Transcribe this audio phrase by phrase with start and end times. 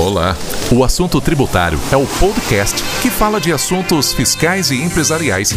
[0.00, 0.34] Olá!
[0.76, 5.50] O Assunto Tributário é o podcast que fala de assuntos fiscais e empresariais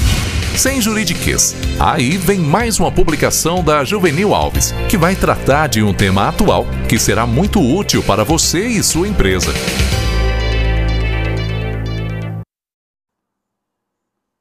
[0.56, 1.56] sem juridiquês.
[1.82, 6.66] Aí vem mais uma publicação da Juvenil Alves, que vai tratar de um tema atual
[6.88, 9.50] que será muito útil para você e sua empresa.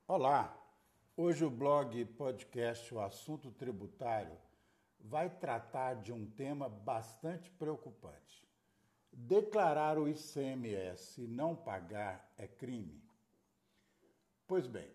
[0.07, 0.55] Olá!
[1.17, 4.37] Hoje o blog podcast O Assunto Tributário
[5.01, 8.47] vai tratar de um tema bastante preocupante.
[9.13, 13.03] Declarar o ICMS e não pagar é crime?
[14.47, 14.89] Pois bem,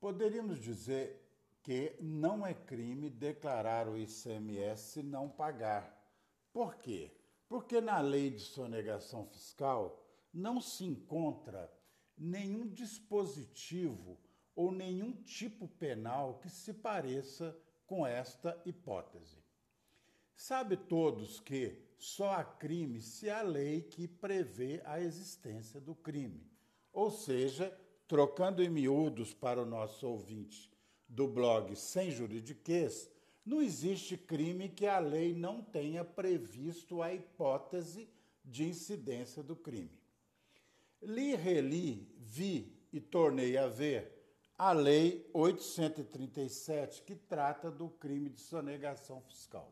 [0.00, 1.22] poderíamos dizer
[1.62, 5.92] que não é crime declarar o ICMS e não pagar.
[6.52, 7.10] Por quê?
[7.48, 11.72] Porque na lei de sonegação fiscal não se encontra
[12.16, 14.18] nenhum dispositivo
[14.54, 19.45] ou nenhum tipo penal que se pareça com esta hipótese.
[20.36, 26.46] Sabe todos que só há crime se há lei que prevê a existência do crime.
[26.92, 30.70] Ou seja, trocando em miúdos para o nosso ouvinte
[31.08, 33.10] do blog Sem Juridiquês,
[33.44, 38.08] não existe crime que a lei não tenha previsto a hipótese
[38.44, 39.98] de incidência do crime.
[41.00, 44.16] Li, reli, vi e tornei a ver
[44.58, 49.70] a Lei 837, que trata do crime de sonegação fiscal.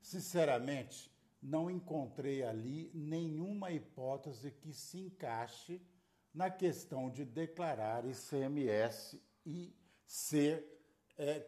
[0.00, 1.10] Sinceramente,
[1.42, 5.80] não encontrei ali nenhuma hipótese que se encaixe
[6.34, 9.74] na questão de declarar ICMS e
[10.06, 10.78] ser
[11.16, 11.40] é,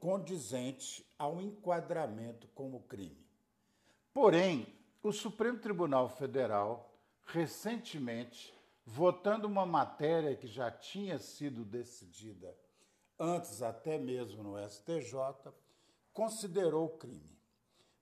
[0.00, 3.26] condizente ao enquadramento como crime.
[4.12, 4.66] Porém,
[5.02, 6.94] o Supremo Tribunal Federal,
[7.24, 8.52] recentemente,
[8.84, 12.56] votando uma matéria que já tinha sido decidida
[13.18, 15.14] antes até mesmo no STJ,
[16.12, 17.38] considerou crime.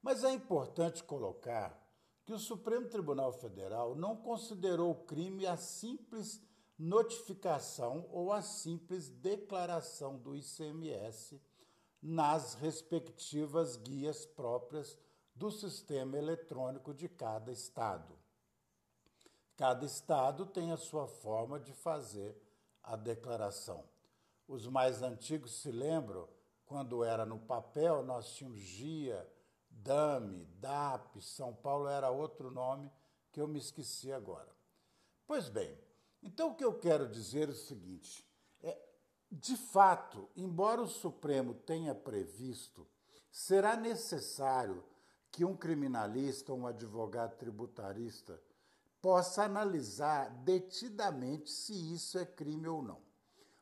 [0.02, 1.78] Mas é importante colocar
[2.24, 6.40] que o Supremo Tribunal Federal não considerou crime a simples
[6.78, 11.40] notificação ou a simples declaração do ICMS
[12.00, 14.96] nas respectivas guias próprias
[15.34, 18.18] do sistema eletrônico de cada estado.
[19.56, 22.34] Cada estado tem a sua forma de fazer
[22.82, 23.84] a declaração.
[24.48, 26.26] Os mais antigos se lembram,
[26.64, 29.28] quando era no papel, nós tínhamos GIA,
[29.82, 32.90] DAME, DAP, São Paulo era outro nome
[33.32, 34.54] que eu me esqueci agora.
[35.26, 35.76] Pois bem,
[36.22, 38.26] então o que eu quero dizer é o seguinte:
[38.62, 38.76] é,
[39.30, 42.86] de fato, embora o Supremo tenha previsto,
[43.30, 44.84] será necessário
[45.30, 48.42] que um criminalista um advogado tributarista
[49.00, 53.00] possa analisar detidamente se isso é crime ou não.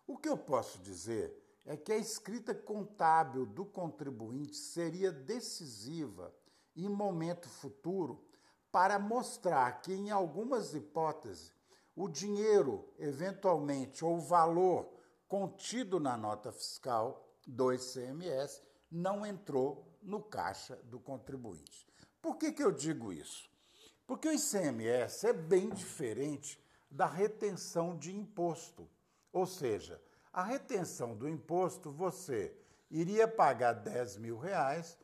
[0.07, 6.35] O que eu posso dizer é que a escrita contábil do contribuinte seria decisiva
[6.75, 8.25] em momento futuro
[8.73, 11.53] para mostrar que, em algumas hipóteses,
[11.95, 14.89] o dinheiro, eventualmente, ou o valor
[15.29, 21.87] contido na nota fiscal do ICMS não entrou no caixa do contribuinte.
[22.23, 23.47] Por que, que eu digo isso?
[24.07, 26.59] Porque o ICMS é bem diferente
[26.91, 28.89] da retenção de imposto.
[29.31, 30.01] Ou seja,
[30.33, 32.55] a retenção do imposto, você
[32.91, 34.97] iria pagar 10 mil reais,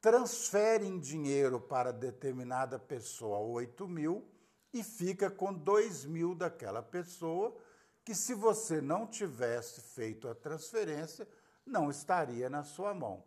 [0.00, 4.26] transfere em dinheiro para determinada pessoa 8 mil
[4.72, 7.56] e fica com 2 mil daquela pessoa,
[8.04, 11.28] que se você não tivesse feito a transferência,
[11.66, 13.24] não estaria na sua mão.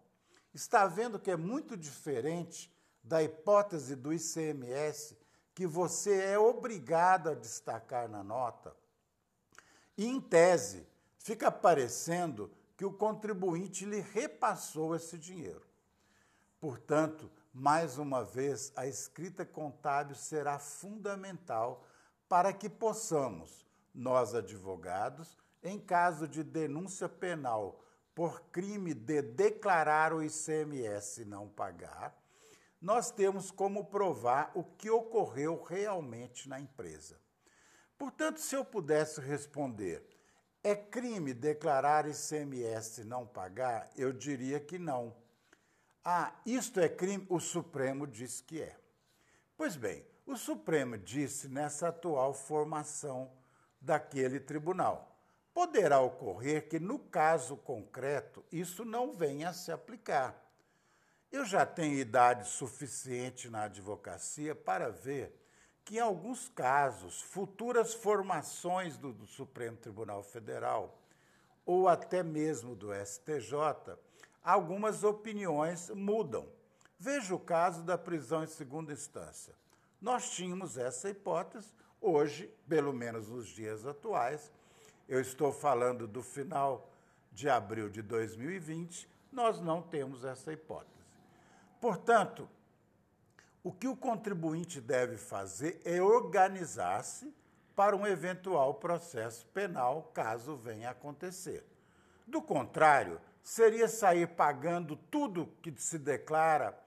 [0.53, 2.73] Está vendo que é muito diferente
[3.03, 5.17] da hipótese do ICMS,
[5.53, 8.75] que você é obrigado a destacar na nota?
[9.97, 10.87] E, em tese,
[11.23, 15.65] fica parecendo que o contribuinte lhe repassou esse dinheiro.
[16.59, 21.85] Portanto, mais uma vez, a escrita contábil será fundamental
[22.27, 27.83] para que possamos, nós advogados, em caso de denúncia penal
[28.15, 32.15] por crime de declarar o ICMS não pagar,
[32.81, 37.19] nós temos como provar o que ocorreu realmente na empresa.
[37.97, 40.03] Portanto, se eu pudesse responder,
[40.63, 43.89] é crime declarar ICMS não pagar?
[43.95, 45.15] Eu diria que não.
[46.03, 47.25] Ah, isto é crime?
[47.29, 48.75] O Supremo diz que é.
[49.57, 53.31] Pois bem, o Supremo disse nessa atual formação
[53.79, 55.07] daquele tribunal.
[55.53, 60.39] Poderá ocorrer que, no caso concreto, isso não venha a se aplicar.
[61.31, 65.40] Eu já tenho idade suficiente na advocacia para ver
[65.83, 70.97] que, em alguns casos, futuras formações do, do Supremo Tribunal Federal
[71.65, 73.97] ou até mesmo do STJ,
[74.43, 76.47] algumas opiniões mudam.
[76.99, 79.53] Veja o caso da prisão em segunda instância.
[79.99, 81.71] nós tínhamos essa hipótese.
[81.99, 84.51] Hoje, pelo menos nos dias atuais,
[85.07, 86.89] eu estou falando do final
[87.31, 91.05] de abril de 2020, nós não temos essa hipótese.
[91.79, 92.49] Portanto,
[93.63, 97.33] o que o contribuinte deve fazer é organizar-se
[97.75, 101.65] para um eventual processo penal, caso venha a acontecer.
[102.27, 106.77] Do contrário, seria sair pagando tudo que se declara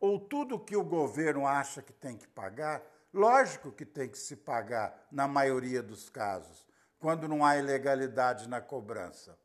[0.00, 2.82] ou tudo que o governo acha que tem que pagar.
[3.12, 6.66] Lógico que tem que se pagar, na maioria dos casos,
[6.98, 9.38] quando não há ilegalidade na cobrança.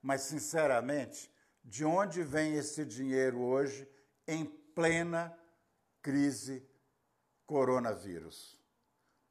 [0.00, 1.30] Mas, sinceramente,
[1.64, 3.86] de onde vem esse dinheiro hoje
[4.26, 5.36] em plena
[6.02, 6.68] crise
[7.46, 8.60] coronavírus?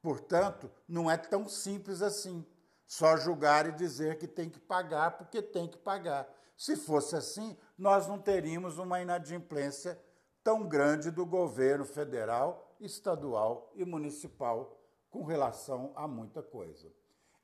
[0.00, 2.44] Portanto, não é tão simples assim.
[2.86, 6.28] Só julgar e dizer que tem que pagar porque tem que pagar.
[6.56, 9.98] Se fosse assim, nós não teríamos uma inadimplência
[10.42, 14.78] tão grande do governo federal, estadual e municipal
[15.08, 16.92] com relação a muita coisa.